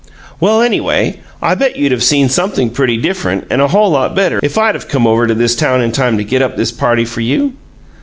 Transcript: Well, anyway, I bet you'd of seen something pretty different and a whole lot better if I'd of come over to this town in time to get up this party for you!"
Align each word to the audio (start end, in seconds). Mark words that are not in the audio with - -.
Well, 0.39 0.63
anyway, 0.63 1.19
I 1.43 1.53
bet 1.53 1.75
you'd 1.75 1.93
of 1.93 2.01
seen 2.01 2.27
something 2.27 2.71
pretty 2.71 2.97
different 2.97 3.45
and 3.51 3.61
a 3.61 3.67
whole 3.67 3.91
lot 3.91 4.15
better 4.15 4.39
if 4.41 4.57
I'd 4.57 4.75
of 4.75 4.87
come 4.87 5.05
over 5.05 5.27
to 5.27 5.35
this 5.35 5.55
town 5.55 5.79
in 5.79 5.91
time 5.91 6.17
to 6.17 6.23
get 6.23 6.41
up 6.41 6.57
this 6.57 6.71
party 6.71 7.05
for 7.05 7.21
you!" 7.21 7.53